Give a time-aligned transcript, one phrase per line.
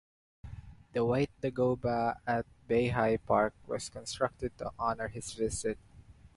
[0.93, 5.77] The White Dagoba at Beihai Park was constructed to honour his visit.